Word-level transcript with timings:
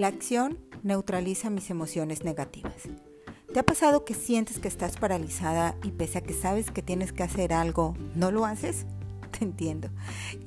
La 0.00 0.06
acción 0.06 0.56
neutraliza 0.82 1.50
mis 1.50 1.68
emociones 1.68 2.24
negativas. 2.24 2.88
¿Te 3.52 3.60
ha 3.60 3.62
pasado 3.62 4.06
que 4.06 4.14
sientes 4.14 4.58
que 4.58 4.66
estás 4.66 4.96
paralizada 4.96 5.76
y 5.82 5.90
pese 5.90 6.16
a 6.16 6.20
que 6.22 6.32
sabes 6.32 6.70
que 6.70 6.80
tienes 6.80 7.12
que 7.12 7.22
hacer 7.22 7.52
algo, 7.52 7.94
no 8.14 8.30
lo 8.30 8.46
haces? 8.46 8.86
Te 9.38 9.44
entiendo. 9.44 9.90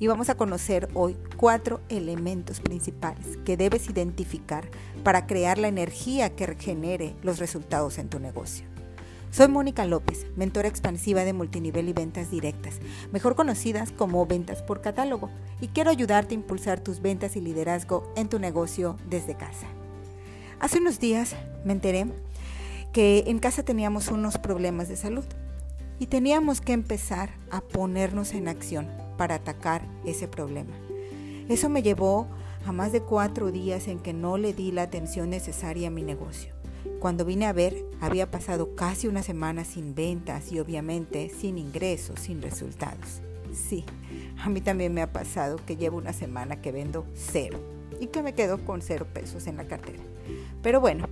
Y 0.00 0.08
vamos 0.08 0.28
a 0.28 0.36
conocer 0.36 0.88
hoy 0.94 1.16
cuatro 1.36 1.80
elementos 1.88 2.58
principales 2.58 3.36
que 3.44 3.56
debes 3.56 3.88
identificar 3.88 4.68
para 5.04 5.28
crear 5.28 5.56
la 5.58 5.68
energía 5.68 6.34
que 6.34 6.46
regenere 6.46 7.14
los 7.22 7.38
resultados 7.38 7.98
en 7.98 8.08
tu 8.08 8.18
negocio. 8.18 8.73
Soy 9.34 9.48
Mónica 9.48 9.84
López, 9.84 10.28
mentora 10.36 10.68
expansiva 10.68 11.24
de 11.24 11.32
multinivel 11.32 11.88
y 11.88 11.92
ventas 11.92 12.30
directas, 12.30 12.78
mejor 13.10 13.34
conocidas 13.34 13.90
como 13.90 14.24
ventas 14.26 14.62
por 14.62 14.80
catálogo, 14.80 15.28
y 15.60 15.66
quiero 15.66 15.90
ayudarte 15.90 16.36
a 16.36 16.38
impulsar 16.38 16.78
tus 16.78 17.02
ventas 17.02 17.34
y 17.34 17.40
liderazgo 17.40 18.12
en 18.14 18.28
tu 18.28 18.38
negocio 18.38 18.96
desde 19.10 19.36
casa. 19.36 19.66
Hace 20.60 20.78
unos 20.78 21.00
días 21.00 21.34
me 21.64 21.72
enteré 21.72 22.06
que 22.92 23.24
en 23.26 23.40
casa 23.40 23.64
teníamos 23.64 24.06
unos 24.06 24.38
problemas 24.38 24.88
de 24.88 24.94
salud 24.94 25.24
y 25.98 26.06
teníamos 26.06 26.60
que 26.60 26.72
empezar 26.72 27.30
a 27.50 27.60
ponernos 27.60 28.34
en 28.34 28.46
acción 28.46 28.88
para 29.18 29.34
atacar 29.34 29.84
ese 30.04 30.28
problema. 30.28 30.76
Eso 31.48 31.68
me 31.68 31.82
llevó 31.82 32.28
a 32.64 32.70
más 32.70 32.92
de 32.92 33.00
cuatro 33.00 33.50
días 33.50 33.88
en 33.88 33.98
que 33.98 34.12
no 34.12 34.38
le 34.38 34.52
di 34.52 34.70
la 34.70 34.82
atención 34.82 35.28
necesaria 35.28 35.88
a 35.88 35.90
mi 35.90 36.04
negocio. 36.04 36.53
Cuando 37.00 37.24
vine 37.24 37.46
a 37.46 37.52
ver, 37.52 37.84
había 38.00 38.30
pasado 38.30 38.74
casi 38.74 39.08
una 39.08 39.22
semana 39.22 39.64
sin 39.64 39.94
ventas 39.94 40.52
y 40.52 40.58
obviamente 40.58 41.30
sin 41.30 41.58
ingresos, 41.58 42.20
sin 42.20 42.42
resultados. 42.42 43.20
Sí, 43.52 43.84
a 44.42 44.48
mí 44.48 44.60
también 44.60 44.92
me 44.92 45.02
ha 45.02 45.12
pasado 45.12 45.56
que 45.64 45.76
llevo 45.76 45.98
una 45.98 46.12
semana 46.12 46.60
que 46.60 46.72
vendo 46.72 47.06
cero 47.14 47.60
y 48.00 48.08
que 48.08 48.22
me 48.22 48.34
quedo 48.34 48.64
con 48.64 48.82
cero 48.82 49.06
pesos 49.12 49.46
en 49.46 49.56
la 49.56 49.64
cartera. 49.64 50.02
Pero 50.62 50.80
bueno, 50.80 51.06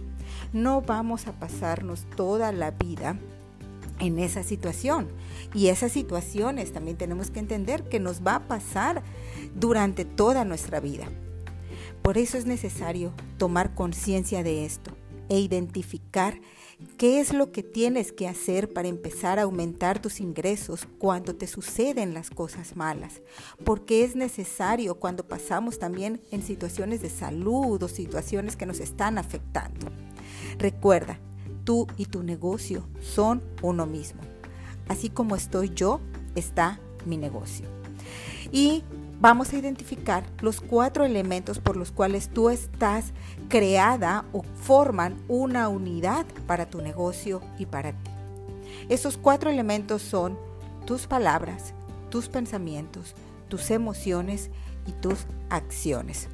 no 0.53 0.81
vamos 0.81 1.27
a 1.27 1.33
pasarnos 1.33 2.06
toda 2.17 2.53
la 2.53 2.70
vida 2.70 3.17
en 3.98 4.19
esa 4.19 4.43
situación. 4.43 5.09
Y 5.55 5.69
esas 5.69 5.93
situaciones 5.93 6.73
también 6.73 6.97
tenemos 6.97 7.31
que 7.31 7.41
entender 7.41 7.84
que 7.84 8.00
nos 8.00 8.27
va 8.27 8.37
a 8.37 8.48
pasar 8.48 9.03
durante 9.55 10.05
toda 10.05 10.45
nuestra 10.45 10.81
vida. 10.81 11.06
Por 12.03 12.19
eso 12.19 12.37
es 12.37 12.47
necesario 12.47 13.12
tomar 13.39 13.75
conciencia 13.75 14.43
de 14.43 14.65
esto 14.65 14.97
e 15.33 15.41
identificar 15.41 16.38
qué 16.98 17.19
es 17.19 17.33
lo 17.33 17.52
que 17.52 17.62
tienes 17.62 18.12
que 18.12 18.28
hacer 18.28 18.70
para 18.70 18.88
empezar 18.88 19.38
a 19.38 19.44
aumentar 19.44 20.02
tus 20.02 20.20
ingresos 20.20 20.86
cuando 20.98 21.34
te 21.34 21.47
suceden 21.47 22.12
las 22.12 22.28
cosas 22.28 22.77
malas. 22.77 23.22
Porque 23.64 24.05
es 24.05 24.14
necesario 24.14 24.97
cuando 24.97 25.27
pasamos 25.27 25.78
también 25.78 26.20
en 26.33 26.42
situaciones 26.42 27.00
de 27.00 27.08
salud 27.08 27.83
o 27.83 27.88
situaciones 27.88 28.56
que 28.56 28.66
nos 28.66 28.78
están 28.78 29.16
afectando. 29.16 29.86
Recuerda, 30.58 31.19
tú 31.64 31.86
y 31.97 32.05
tu 32.05 32.22
negocio 32.22 32.86
son 33.00 33.42
uno 33.62 33.86
mismo. 33.86 34.20
Así 34.86 35.08
como 35.08 35.34
estoy 35.34 35.72
yo, 35.75 35.98
está 36.34 36.78
mi 37.06 37.16
negocio. 37.16 37.64
Y 38.53 38.84
vamos 39.23 39.53
a 39.53 39.56
identificar 39.56 40.25
los 40.41 40.61
cuatro 40.61 41.05
elementos 41.05 41.61
por 41.61 41.77
los 41.77 41.92
cuales 41.92 42.28
tú 42.28 42.51
estás 42.51 43.12
creada 43.48 44.25
o 44.33 44.42
forman 44.42 45.17
una 45.28 45.69
unidad 45.69 46.27
para 46.48 46.67
tu 46.67 46.83
negocio 46.83 47.41
y 47.56 47.67
para 47.67 47.93
ti. 47.93 48.11
Esos 48.89 49.17
cuatro 49.17 49.48
elementos 49.48 50.03
son 50.03 50.37
tus 50.87 51.06
palabras, 51.06 51.73
tus 52.11 52.28
pensamientos, 52.28 53.15
tus 53.47 53.70
emociones 53.70 54.50
y 54.89 54.93
tus 54.93 55.20
acciones. 55.50 56.28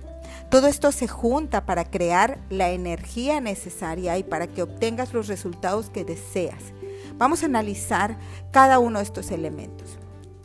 Todo 0.50 0.66
esto 0.66 0.90
se 0.90 1.08
junta 1.08 1.66
para 1.66 1.84
crear 1.84 2.38
la 2.48 2.70
energía 2.70 3.42
necesaria 3.42 4.16
y 4.16 4.22
para 4.22 4.46
que 4.46 4.62
obtengas 4.62 5.12
los 5.12 5.28
resultados 5.28 5.90
que 5.90 6.06
deseas. 6.06 6.72
Vamos 7.18 7.42
a 7.42 7.46
analizar 7.46 8.16
cada 8.50 8.78
uno 8.78 9.00
de 9.00 9.04
estos 9.04 9.30
elementos. 9.30 9.98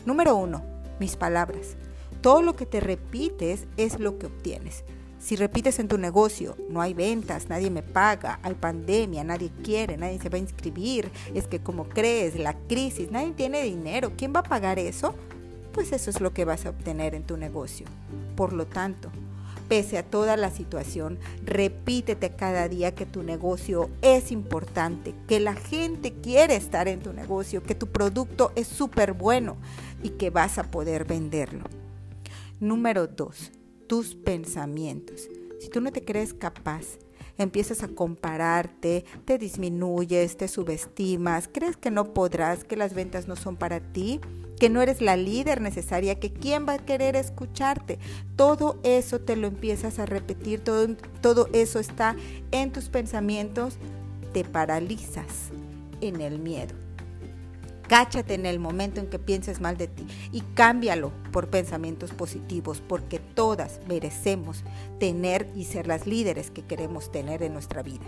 Número 0.05 0.35
uno, 0.35 0.61
mis 0.99 1.15
palabras. 1.15 1.77
Todo 2.23 2.41
lo 2.41 2.55
que 2.55 2.65
te 2.65 2.79
repites 2.79 3.65
es 3.75 3.99
lo 3.99 4.17
que 4.17 4.27
obtienes. 4.27 4.85
Si 5.19 5.35
repites 5.35 5.77
en 5.79 5.89
tu 5.89 5.97
negocio, 5.97 6.55
no 6.69 6.79
hay 6.79 6.93
ventas, 6.93 7.49
nadie 7.49 7.69
me 7.69 7.83
paga, 7.83 8.39
hay 8.43 8.53
pandemia, 8.53 9.25
nadie 9.25 9.51
quiere, 9.61 9.97
nadie 9.97 10.21
se 10.21 10.29
va 10.29 10.37
a 10.37 10.39
inscribir, 10.39 11.11
es 11.33 11.47
que 11.47 11.59
como 11.59 11.83
crees, 11.89 12.39
la 12.39 12.53
crisis, 12.53 13.11
nadie 13.11 13.33
tiene 13.33 13.61
dinero, 13.63 14.13
¿quién 14.15 14.31
va 14.33 14.39
a 14.39 14.43
pagar 14.43 14.79
eso? 14.79 15.15
Pues 15.73 15.91
eso 15.91 16.09
es 16.09 16.21
lo 16.21 16.33
que 16.33 16.45
vas 16.45 16.65
a 16.65 16.69
obtener 16.69 17.13
en 17.13 17.23
tu 17.23 17.35
negocio. 17.35 17.87
Por 18.37 18.53
lo 18.53 18.67
tanto, 18.67 19.09
pese 19.67 19.97
a 19.97 20.03
toda 20.03 20.37
la 20.37 20.49
situación, 20.49 21.19
repítete 21.43 22.37
cada 22.37 22.69
día 22.69 22.95
que 22.95 23.05
tu 23.05 23.21
negocio 23.21 23.89
es 24.01 24.31
importante, 24.31 25.13
que 25.27 25.41
la 25.41 25.55
gente 25.55 26.13
quiere 26.13 26.55
estar 26.55 26.87
en 26.87 27.01
tu 27.01 27.11
negocio, 27.11 27.63
que 27.63 27.75
tu 27.75 27.87
producto 27.87 28.53
es 28.55 28.69
súper 28.69 29.11
bueno 29.11 29.57
y 30.03 30.11
que 30.11 30.29
vas 30.29 30.57
a 30.57 30.63
poder 30.63 31.03
venderlo. 31.03 31.82
Número 32.63 33.07
dos, 33.07 33.51
tus 33.87 34.15
pensamientos. 34.15 35.27
Si 35.59 35.67
tú 35.67 35.81
no 35.81 35.91
te 35.91 36.05
crees 36.05 36.33
capaz, 36.33 36.97
empiezas 37.37 37.83
a 37.83 37.89
compararte, 37.89 39.03
te 39.25 39.37
disminuyes, 39.37 40.37
te 40.37 40.47
subestimas, 40.47 41.49
crees 41.51 41.75
que 41.75 41.91
no 41.91 42.13
podrás, 42.13 42.63
que 42.63 42.77
las 42.77 42.93
ventas 42.93 43.27
no 43.27 43.35
son 43.35 43.57
para 43.57 43.81
ti, 43.81 44.21
que 44.61 44.69
no 44.69 44.81
eres 44.81 45.01
la 45.01 45.17
líder 45.17 45.59
necesaria, 45.59 46.21
que 46.21 46.31
quién 46.31 46.65
va 46.65 46.75
a 46.75 46.85
querer 46.85 47.17
escucharte. 47.17 47.99
Todo 48.37 48.79
eso 48.83 49.19
te 49.19 49.35
lo 49.35 49.47
empiezas 49.47 49.99
a 49.99 50.05
repetir, 50.05 50.61
todo, 50.61 50.87
todo 51.19 51.49
eso 51.51 51.79
está 51.79 52.15
en 52.51 52.71
tus 52.71 52.87
pensamientos, 52.87 53.75
te 54.31 54.45
paralizas 54.45 55.51
en 55.99 56.21
el 56.21 56.39
miedo. 56.39 56.82
Cáchate 57.87 58.33
en 58.33 58.45
el 58.45 58.59
momento 58.59 58.99
en 58.99 59.07
que 59.07 59.19
pienses 59.19 59.59
mal 59.59 59.77
de 59.77 59.87
ti 59.87 60.07
y 60.31 60.41
cámbialo 60.41 61.11
por 61.31 61.49
pensamientos 61.49 62.11
positivos, 62.11 62.81
porque 62.81 63.19
todas 63.19 63.81
merecemos 63.87 64.63
tener 64.99 65.49
y 65.55 65.65
ser 65.65 65.87
las 65.87 66.07
líderes 66.07 66.49
que 66.49 66.63
queremos 66.63 67.11
tener 67.11 67.43
en 67.43 67.53
nuestra 67.53 67.83
vida. 67.83 68.05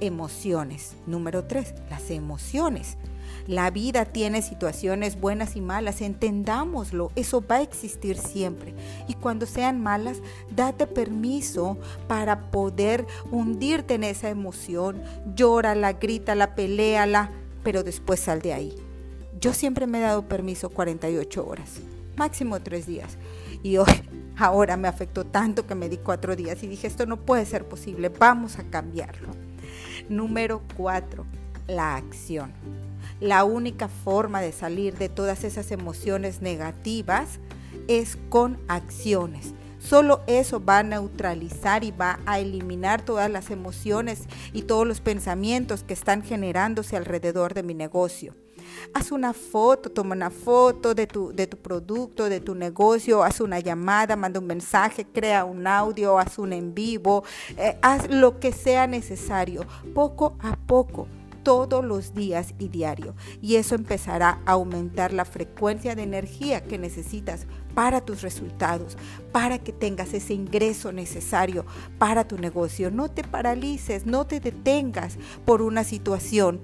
Emociones. 0.00 0.96
Número 1.06 1.44
tres, 1.44 1.74
las 1.90 2.10
emociones. 2.10 2.96
La 3.46 3.70
vida 3.70 4.04
tiene 4.04 4.42
situaciones 4.42 5.20
buenas 5.20 5.56
y 5.56 5.60
malas, 5.60 6.00
entendámoslo, 6.00 7.12
eso 7.14 7.42
va 7.44 7.56
a 7.56 7.62
existir 7.62 8.16
siempre. 8.16 8.74
Y 9.06 9.14
cuando 9.14 9.46
sean 9.46 9.80
malas, 9.80 10.18
date 10.54 10.86
permiso 10.86 11.78
para 12.08 12.50
poder 12.50 13.06
hundirte 13.30 13.94
en 13.94 14.04
esa 14.04 14.28
emoción, 14.28 15.02
llórala, 15.34 15.94
grítala, 15.94 16.54
peleala, 16.54 17.30
pero 17.62 17.82
después 17.82 18.20
sal 18.20 18.40
de 18.42 18.52
ahí. 18.52 18.87
Yo 19.40 19.54
siempre 19.54 19.86
me 19.86 19.98
he 19.98 20.02
dado 20.02 20.26
permiso 20.26 20.68
48 20.68 21.46
horas, 21.46 21.80
máximo 22.16 22.60
3 22.60 22.86
días. 22.86 23.18
Y 23.62 23.76
hoy, 23.76 23.86
ahora 24.36 24.76
me 24.76 24.88
afectó 24.88 25.24
tanto 25.24 25.66
que 25.66 25.76
me 25.76 25.88
di 25.88 25.98
4 25.98 26.34
días 26.34 26.62
y 26.64 26.66
dije, 26.66 26.88
esto 26.88 27.06
no 27.06 27.18
puede 27.18 27.46
ser 27.46 27.64
posible, 27.64 28.08
vamos 28.08 28.58
a 28.58 28.64
cambiarlo. 28.64 29.28
Número 30.08 30.62
4, 30.76 31.24
la 31.68 31.94
acción. 31.94 32.52
La 33.20 33.44
única 33.44 33.88
forma 33.88 34.40
de 34.40 34.50
salir 34.50 34.96
de 34.96 35.08
todas 35.08 35.44
esas 35.44 35.70
emociones 35.70 36.42
negativas 36.42 37.38
es 37.86 38.16
con 38.30 38.58
acciones. 38.66 39.54
Solo 39.78 40.22
eso 40.26 40.64
va 40.64 40.78
a 40.78 40.82
neutralizar 40.82 41.84
y 41.84 41.92
va 41.92 42.18
a 42.26 42.40
eliminar 42.40 43.02
todas 43.02 43.30
las 43.30 43.50
emociones 43.50 44.24
y 44.52 44.62
todos 44.62 44.86
los 44.86 45.00
pensamientos 45.00 45.84
que 45.84 45.94
están 45.94 46.24
generándose 46.24 46.96
alrededor 46.96 47.54
de 47.54 47.62
mi 47.62 47.74
negocio. 47.74 48.34
Haz 48.94 49.12
una 49.12 49.32
foto, 49.32 49.90
toma 49.90 50.14
una 50.14 50.30
foto 50.30 50.94
de 50.94 51.06
tu, 51.06 51.32
de 51.32 51.46
tu 51.46 51.56
producto, 51.56 52.28
de 52.28 52.40
tu 52.40 52.54
negocio, 52.54 53.22
haz 53.22 53.40
una 53.40 53.60
llamada, 53.60 54.16
manda 54.16 54.40
un 54.40 54.46
mensaje, 54.46 55.06
crea 55.06 55.44
un 55.44 55.66
audio, 55.66 56.18
haz 56.18 56.38
un 56.38 56.52
en 56.52 56.74
vivo, 56.74 57.24
eh, 57.56 57.78
haz 57.82 58.08
lo 58.08 58.40
que 58.40 58.52
sea 58.52 58.86
necesario, 58.86 59.64
poco 59.94 60.36
a 60.40 60.56
poco 60.56 61.08
todos 61.48 61.82
los 61.82 62.14
días 62.14 62.52
y 62.58 62.68
diario. 62.68 63.14
Y 63.40 63.56
eso 63.56 63.74
empezará 63.74 64.38
a 64.44 64.52
aumentar 64.52 65.14
la 65.14 65.24
frecuencia 65.24 65.94
de 65.94 66.02
energía 66.02 66.62
que 66.62 66.76
necesitas 66.76 67.46
para 67.74 68.02
tus 68.02 68.20
resultados, 68.20 68.98
para 69.32 69.58
que 69.58 69.72
tengas 69.72 70.12
ese 70.12 70.34
ingreso 70.34 70.92
necesario 70.92 71.64
para 71.96 72.28
tu 72.28 72.36
negocio. 72.36 72.90
No 72.90 73.10
te 73.10 73.24
paralices, 73.24 74.04
no 74.04 74.26
te 74.26 74.40
detengas 74.40 75.16
por 75.46 75.62
una 75.62 75.84
situación. 75.84 76.60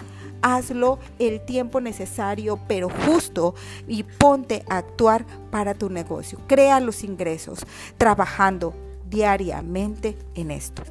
Hazlo 0.46 0.98
el 1.18 1.40
tiempo 1.40 1.80
necesario, 1.80 2.58
pero 2.68 2.90
justo, 2.90 3.54
y 3.88 4.02
ponte 4.02 4.62
a 4.68 4.76
actuar 4.76 5.24
para 5.50 5.72
tu 5.72 5.88
negocio. 5.88 6.38
Crea 6.46 6.80
los 6.80 7.02
ingresos 7.02 7.60
trabajando 7.96 8.74
diariamente 9.08 10.18
en 10.34 10.50
esto. 10.50 10.82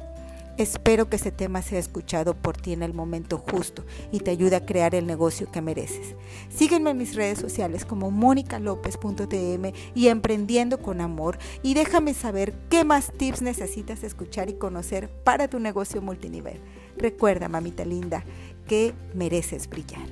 Espero 0.56 1.08
que 1.08 1.16
este 1.16 1.32
tema 1.32 1.62
sea 1.62 1.80
escuchado 1.80 2.34
por 2.34 2.56
ti 2.56 2.72
en 2.72 2.84
el 2.84 2.94
momento 2.94 3.38
justo 3.38 3.84
y 4.12 4.20
te 4.20 4.30
ayude 4.30 4.54
a 4.54 4.64
crear 4.64 4.94
el 4.94 5.04
negocio 5.04 5.50
que 5.50 5.60
mereces. 5.60 6.14
Sígueme 6.48 6.90
en 6.90 6.98
mis 6.98 7.16
redes 7.16 7.40
sociales 7.40 7.84
como 7.84 8.12
monicalopez.tm 8.12 9.72
y 9.96 10.08
Emprendiendo 10.08 10.78
con 10.78 11.00
Amor 11.00 11.38
y 11.62 11.74
déjame 11.74 12.14
saber 12.14 12.54
qué 12.70 12.84
más 12.84 13.12
tips 13.16 13.42
necesitas 13.42 14.04
escuchar 14.04 14.48
y 14.48 14.54
conocer 14.54 15.08
para 15.08 15.48
tu 15.48 15.58
negocio 15.58 16.00
multinivel. 16.00 16.60
Recuerda, 16.96 17.48
mamita 17.48 17.84
linda, 17.84 18.24
que 18.66 18.94
mereces 19.14 19.68
brillar. 19.68 20.08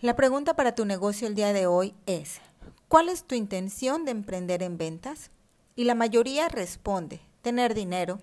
La 0.00 0.14
pregunta 0.14 0.54
para 0.54 0.74
tu 0.74 0.84
negocio 0.84 1.26
el 1.26 1.34
día 1.34 1.52
de 1.52 1.66
hoy 1.66 1.94
es, 2.06 2.40
¿cuál 2.86 3.08
es 3.08 3.24
tu 3.24 3.34
intención 3.34 4.04
de 4.04 4.12
emprender 4.12 4.62
en 4.62 4.78
ventas? 4.78 5.30
Y 5.74 5.84
la 5.84 5.96
mayoría 5.96 6.48
responde, 6.48 7.20
tener 7.42 7.74
dinero, 7.74 8.20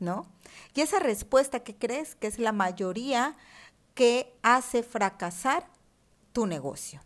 ¿no? 0.00 0.26
Y 0.74 0.82
esa 0.82 0.98
respuesta 0.98 1.60
que 1.60 1.74
crees 1.74 2.14
que 2.14 2.26
es 2.26 2.38
la 2.38 2.52
mayoría 2.52 3.36
que 3.94 4.34
hace 4.42 4.82
fracasar 4.82 5.66
tu 6.32 6.46
negocio. 6.46 7.00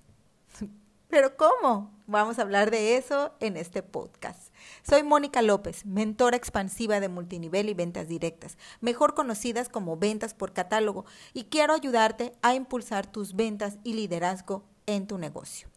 Pero 1.09 1.37
¿cómo? 1.37 1.93
Vamos 2.07 2.39
a 2.39 2.43
hablar 2.43 2.71
de 2.71 2.97
eso 2.97 3.33
en 3.41 3.57
este 3.57 3.83
podcast. 3.83 4.52
Soy 4.83 5.03
Mónica 5.03 5.43
López, 5.43 5.87
mentora 5.87 6.37
expansiva 6.37 7.01
de 7.01 7.09
multinivel 7.09 7.69
y 7.69 7.75
ventas 7.75 8.09
directas, 8.09 8.59
mejor 8.81 9.15
conocidas 9.15 9.69
como 9.69 9.97
ventas 9.97 10.35
por 10.35 10.53
catálogo, 10.53 11.05
y 11.33 11.45
quiero 11.45 11.75
ayudarte 11.75 12.35
a 12.43 12.55
impulsar 12.55 13.07
tus 13.07 13.35
ventas 13.35 13.79
y 13.85 13.95
liderazgo 13.95 14.65
en 14.87 15.07
tu 15.07 15.19
negocio. 15.19 15.69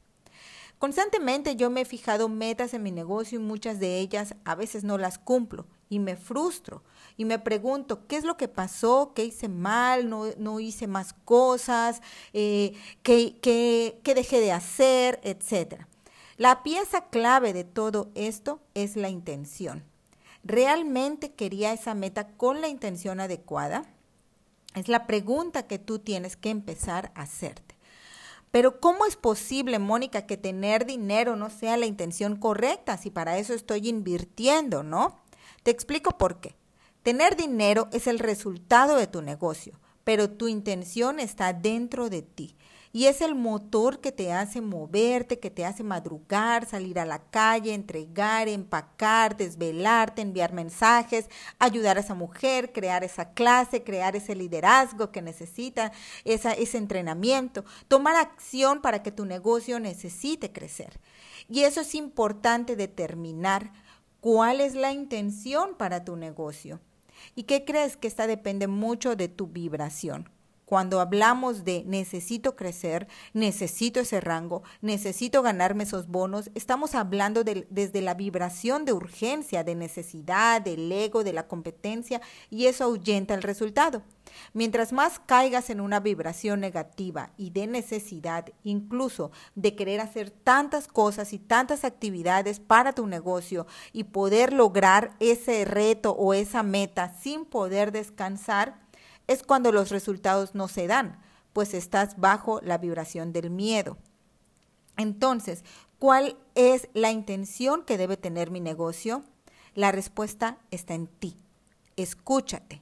Constantemente 0.79 1.55
yo 1.55 1.69
me 1.69 1.81
he 1.81 1.85
fijado 1.85 2.27
metas 2.27 2.73
en 2.73 2.83
mi 2.83 2.91
negocio 2.91 3.39
y 3.39 3.43
muchas 3.43 3.79
de 3.79 3.99
ellas 3.99 4.35
a 4.43 4.55
veces 4.55 4.83
no 4.83 4.97
las 4.97 5.17
cumplo 5.17 5.67
y 5.89 5.99
me 5.99 6.17
frustro 6.17 6.83
y 7.15 7.25
me 7.25 7.39
pregunto 7.39 8.07
qué 8.07 8.17
es 8.17 8.25
lo 8.25 8.35
que 8.35 8.49
pasó, 8.49 9.13
qué 9.15 9.23
hice 9.23 9.47
mal, 9.47 10.09
no, 10.09 10.59
hice 10.59 10.87
más 10.87 11.13
cosas, 11.13 12.01
eh, 12.33 12.73
qué, 13.03 13.37
qué 13.41 14.13
dejé 14.13 14.41
de 14.41 14.51
hacer, 14.51 15.19
etcétera. 15.23 15.87
La 16.37 16.63
pieza 16.63 17.05
clave 17.05 17.53
de 17.53 17.63
todo 17.63 18.11
esto 18.13 18.59
es 18.73 18.97
la 18.97 19.07
intención. 19.07 19.85
¿Realmente 20.43 21.31
quería 21.31 21.71
esa 21.71 21.93
meta 21.93 22.27
con 22.27 22.59
la 22.59 22.67
intención 22.67 23.21
adecuada? 23.21 23.85
Es 24.75 24.89
la 24.89 25.07
pregunta 25.07 25.65
que 25.65 25.79
tú 25.79 25.99
tienes 25.99 26.35
que 26.35 26.49
empezar 26.49 27.13
a 27.15 27.21
hacerte. 27.21 27.77
Pero 28.51 28.81
¿cómo 28.81 29.05
es 29.05 29.15
posible, 29.15 29.79
Mónica, 29.79 30.25
que 30.25 30.35
tener 30.35 30.85
dinero 30.85 31.37
no 31.37 31.49
sea 31.49 31.77
la 31.77 31.85
intención 31.85 32.35
correcta 32.35 32.97
si 32.97 33.11
para 33.11 33.37
eso 33.37 33.53
estoy 33.53 33.87
invirtiendo, 33.87 34.83
no? 34.83 35.23
Te 35.63 35.71
explico 35.71 36.17
por 36.17 36.41
qué. 36.41 36.57
Tener 37.01 37.37
dinero 37.37 37.87
es 37.93 38.07
el 38.07 38.19
resultado 38.19 38.97
de 38.97 39.07
tu 39.07 39.21
negocio, 39.21 39.79
pero 40.03 40.29
tu 40.29 40.49
intención 40.49 41.21
está 41.21 41.53
dentro 41.53 42.09
de 42.09 42.23
ti 42.23 42.57
y 42.95 43.07
es 43.07 43.19
el 43.19 43.36
motor 43.36 44.00
que 44.00 44.13
te 44.13 44.31
hace 44.31 44.62
moverte, 44.62 45.38
que 45.38 45.51
te 45.51 45.65
hace 45.65 45.83
madrugar, 45.83 46.65
salir 46.65 46.97
a 46.97 47.03
la 47.03 47.19
calle, 47.30 47.74
entregar, 47.74 48.47
empacar, 48.47 49.36
desvelarte, 49.36 50.21
enviar 50.21 50.53
mensajes, 50.53 51.25
ayudar 51.59 51.97
a 51.97 52.00
esa 52.00 52.13
mujer, 52.13 52.71
crear 52.71 53.03
esa 53.03 53.33
clase, 53.33 53.83
crear 53.83 54.15
ese 54.15 54.33
liderazgo 54.33 55.12
que 55.12 55.21
necesita, 55.21 55.92
ese 56.24 56.77
entrenamiento, 56.77 57.65
tomar 57.89 58.15
acción 58.15 58.81
para 58.81 59.03
que 59.03 59.12
tu 59.12 59.25
negocio 59.25 59.77
necesite 59.81 60.53
crecer. 60.53 61.01
Y 61.50 61.63
eso 61.63 61.81
es 61.81 61.95
importante 61.95 62.77
determinar 62.77 63.74
cuál 64.21 64.62
es 64.62 64.74
la 64.74 64.94
intención 64.94 65.75
para 65.75 66.06
tu 66.06 66.15
negocio. 66.15 66.80
¿Y 67.36 67.44
qué 67.44 67.65
crees 67.65 67.97
que 67.97 68.07
esta 68.07 68.25
depende 68.25 68.68
mucho 68.68 69.18
de 69.18 69.27
tu 69.27 69.47
vibración? 69.47 70.30
Cuando 70.65 71.00
hablamos 71.00 71.63
de 71.63 71.83
necesito 71.85 72.56
crecer, 72.56 73.07
necesito 73.33 74.00
ese 74.00 74.19
rango, 74.19 74.63
necesito 74.81 75.44
ganarme 75.44 75.83
esos 75.83 76.07
bonos, 76.07 76.50
estamos 76.56 76.95
hablando 76.95 77.44
desde 77.44 78.01
la 78.01 78.15
vibración 78.15 78.83
de 78.83 78.94
urgencia, 78.94 79.63
de 79.63 79.75
necesidad, 79.75 80.62
del 80.62 80.91
ego, 80.91 81.23
de 81.23 81.33
la 81.33 81.47
competencia, 81.47 82.19
y 82.50 82.65
eso 82.65 82.83
ahuyenta 82.85 83.35
el 83.35 83.44
resultado. 83.44 84.01
Mientras 84.53 84.91
más 84.91 85.19
caigas 85.19 85.69
en 85.69 85.79
una 85.79 86.00
vibración 86.00 86.59
negativa 86.59 87.31
y 87.38 87.51
de 87.51 87.68
necesidad, 87.68 88.45
incluso 88.63 89.31
de 89.53 89.75
querer 89.75 90.01
hacer 90.01 90.31
tantas 90.31 90.88
cosas 90.88 91.31
y 91.33 91.39
tantas 91.39 91.83
actividades 91.83 92.59
para 92.59 92.94
tu 92.94 93.07
negocio 93.07 93.68
y 93.94 94.06
poder 94.06 94.51
lograr 94.51 95.15
ese 95.19 95.63
reto 95.63 96.11
o 96.11 96.33
esa 96.33 96.63
meta 96.63 97.13
sin 97.19 97.45
poder 97.45 97.91
descansar, 97.91 98.84
es 99.27 99.44
cuando 99.44 99.72
los 99.72 99.89
resultados 99.89 100.56
no 100.56 100.68
se 100.68 100.88
dan, 100.88 101.19
pues 101.54 101.74
estás 101.74 102.19
bajo 102.19 102.60
la 102.62 102.77
vibración 102.77 103.31
del 103.33 103.50
miedo. 103.50 103.98
Entonces, 104.98 105.63
¿cuál 106.00 106.38
es 106.54 106.89
la 106.94 107.12
intención 107.12 107.83
que 107.83 107.98
debe 107.98 108.18
tener 108.18 108.51
mi 108.51 108.60
negocio? 108.60 109.24
La 109.74 109.92
respuesta 109.92 110.57
está 110.72 110.94
en 110.94 111.07
ti. 111.07 111.38
Escúchate. 111.95 112.81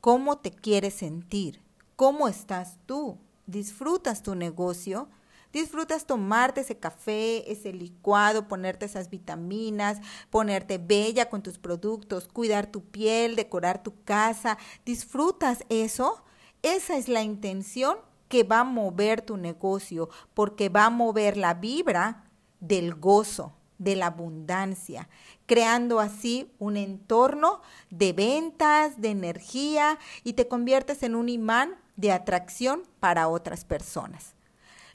¿Cómo 0.00 0.38
te 0.38 0.50
quieres 0.50 0.94
sentir? 0.94 1.60
¿Cómo 1.96 2.28
estás 2.28 2.78
tú? 2.86 3.18
¿Disfrutas 3.46 4.22
tu 4.22 4.34
negocio? 4.34 5.08
Disfrutas 5.54 6.04
tomarte 6.04 6.62
ese 6.62 6.78
café, 6.80 7.50
ese 7.50 7.72
licuado, 7.72 8.48
ponerte 8.48 8.86
esas 8.86 9.08
vitaminas, 9.08 10.00
ponerte 10.28 10.78
bella 10.78 11.30
con 11.30 11.44
tus 11.44 11.58
productos, 11.58 12.26
cuidar 12.26 12.66
tu 12.66 12.82
piel, 12.82 13.36
decorar 13.36 13.80
tu 13.80 14.02
casa. 14.02 14.58
¿Disfrutas 14.84 15.64
eso? 15.68 16.24
Esa 16.62 16.96
es 16.96 17.06
la 17.06 17.22
intención 17.22 17.98
que 18.28 18.42
va 18.42 18.60
a 18.60 18.64
mover 18.64 19.22
tu 19.22 19.36
negocio, 19.36 20.08
porque 20.34 20.68
va 20.70 20.86
a 20.86 20.90
mover 20.90 21.36
la 21.36 21.54
vibra 21.54 22.24
del 22.58 22.96
gozo, 22.96 23.52
de 23.78 23.94
la 23.94 24.06
abundancia, 24.06 25.08
creando 25.46 26.00
así 26.00 26.52
un 26.58 26.76
entorno 26.76 27.60
de 27.90 28.12
ventas, 28.12 29.00
de 29.00 29.10
energía 29.10 30.00
y 30.24 30.32
te 30.32 30.48
conviertes 30.48 31.04
en 31.04 31.14
un 31.14 31.28
imán 31.28 31.76
de 31.94 32.10
atracción 32.10 32.82
para 32.98 33.28
otras 33.28 33.64
personas. 33.64 34.33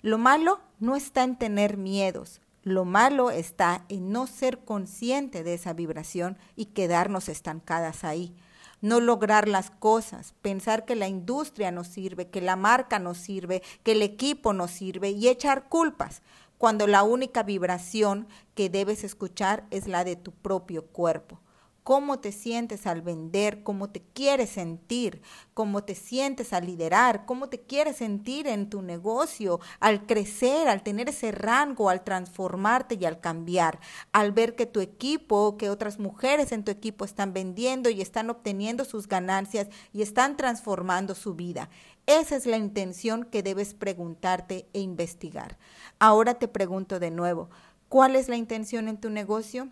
Lo 0.01 0.17
malo 0.17 0.61
no 0.79 0.95
está 0.95 1.23
en 1.23 1.37
tener 1.37 1.75
miedos, 1.75 2.39
lo 2.63 2.85
malo 2.85 3.31
está 3.31 3.83
en 3.89 4.13
no 4.13 4.27
ser 4.27 4.59
consciente 4.59 5.43
de 5.43 5.55
esa 5.55 5.73
vibración 5.73 6.37
y 6.55 6.67
quedarnos 6.67 7.27
estancadas 7.27 8.05
ahí. 8.05 8.33
No 8.79 9.01
lograr 9.01 9.49
las 9.49 9.71
cosas, 9.71 10.35
pensar 10.41 10.85
que 10.85 10.95
la 10.95 11.09
industria 11.09 11.69
nos 11.71 11.87
sirve, 11.87 12.29
que 12.29 12.39
la 12.39 12.55
marca 12.55 12.97
nos 12.97 13.17
sirve, 13.17 13.61
que 13.83 13.91
el 13.91 14.01
equipo 14.01 14.53
nos 14.53 14.71
sirve 14.71 15.09
y 15.09 15.27
echar 15.27 15.67
culpas, 15.67 16.21
cuando 16.57 16.87
la 16.87 17.03
única 17.03 17.43
vibración 17.43 18.25
que 18.55 18.69
debes 18.69 19.03
escuchar 19.03 19.65
es 19.69 19.85
la 19.85 20.05
de 20.05 20.15
tu 20.15 20.31
propio 20.31 20.85
cuerpo 20.85 21.41
cómo 21.89 22.19
te 22.19 22.31
sientes 22.31 22.85
al 22.85 23.01
vender, 23.01 23.63
cómo 23.63 23.89
te 23.89 24.03
quieres 24.13 24.51
sentir, 24.51 25.23
cómo 25.55 25.83
te 25.83 25.95
sientes 25.95 26.53
al 26.53 26.67
liderar, 26.67 27.25
cómo 27.25 27.49
te 27.49 27.61
quieres 27.61 27.95
sentir 27.95 28.45
en 28.45 28.69
tu 28.69 28.83
negocio, 28.83 29.59
al 29.79 30.05
crecer, 30.05 30.67
al 30.67 30.83
tener 30.83 31.09
ese 31.09 31.31
rango, 31.31 31.89
al 31.89 32.03
transformarte 32.03 32.95
y 33.01 33.05
al 33.05 33.19
cambiar, 33.19 33.79
al 34.11 34.33
ver 34.33 34.55
que 34.55 34.67
tu 34.67 34.81
equipo, 34.81 35.57
que 35.57 35.71
otras 35.71 35.97
mujeres 35.97 36.51
en 36.51 36.63
tu 36.63 36.69
equipo 36.69 37.05
están 37.05 37.33
vendiendo 37.33 37.89
y 37.89 38.01
están 38.01 38.29
obteniendo 38.29 38.85
sus 38.85 39.07
ganancias 39.07 39.67
y 39.91 40.03
están 40.03 40.37
transformando 40.37 41.15
su 41.15 41.33
vida. 41.33 41.71
Esa 42.05 42.35
es 42.35 42.45
la 42.45 42.57
intención 42.57 43.23
que 43.23 43.41
debes 43.41 43.73
preguntarte 43.73 44.69
e 44.73 44.79
investigar. 44.79 45.57
Ahora 45.97 46.35
te 46.35 46.47
pregunto 46.47 46.99
de 46.99 47.09
nuevo, 47.09 47.49
¿cuál 47.87 48.15
es 48.15 48.29
la 48.29 48.35
intención 48.35 48.87
en 48.87 49.01
tu 49.01 49.09
negocio? 49.09 49.69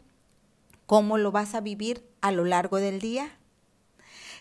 ¿Cómo 0.88 1.18
lo 1.18 1.34
vas 1.34 1.54
a 1.54 1.60
vivir 1.60 2.10
a 2.22 2.32
lo 2.32 2.46
largo 2.46 2.78
del 2.78 3.02
día? 3.02 3.38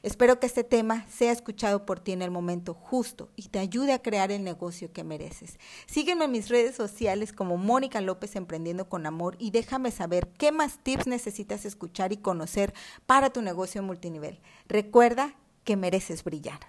Espero 0.04 0.38
que 0.38 0.46
este 0.46 0.62
tema 0.62 1.04
sea 1.08 1.32
escuchado 1.32 1.84
por 1.84 1.98
ti 1.98 2.12
en 2.12 2.22
el 2.22 2.30
momento 2.30 2.72
justo 2.72 3.32
y 3.34 3.48
te 3.48 3.58
ayude 3.58 3.92
a 3.92 4.00
crear 4.00 4.30
el 4.30 4.44
negocio 4.44 4.92
que 4.92 5.02
mereces. 5.02 5.58
Sígueme 5.86 6.26
en 6.26 6.30
mis 6.30 6.48
redes 6.48 6.76
sociales 6.76 7.32
como 7.32 7.56
Mónica 7.56 8.00
López 8.00 8.36
Emprendiendo 8.36 8.88
con 8.88 9.06
Amor 9.06 9.34
y 9.40 9.50
déjame 9.50 9.90
saber 9.90 10.28
qué 10.38 10.52
más 10.52 10.78
tips 10.78 11.08
necesitas 11.08 11.64
escuchar 11.64 12.12
y 12.12 12.18
conocer 12.18 12.72
para 13.06 13.30
tu 13.30 13.42
negocio 13.42 13.82
multinivel. 13.82 14.40
Recuerda 14.68 15.34
que 15.64 15.76
mereces 15.76 16.22
brillar. 16.22 16.60